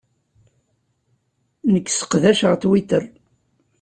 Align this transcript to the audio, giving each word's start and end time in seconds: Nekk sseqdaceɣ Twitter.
Nekk 1.73 1.87
sseqdaceɣ 1.89 2.53
Twitter. 2.61 3.03